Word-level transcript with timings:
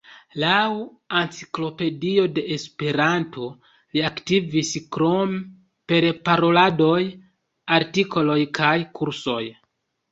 Laŭ 0.43 0.61
"Enciklopedio 1.19 2.23
de 2.37 2.45
Esperanto", 2.55 3.51
li 3.99 4.05
aktivis 4.11 4.73
krome 4.97 5.41
per 5.93 6.09
paroladoj, 6.31 6.99
artikoloj 7.81 8.43
kaj 8.63 8.77
kursoj. 9.01 9.43